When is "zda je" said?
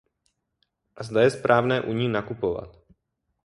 1.05-1.31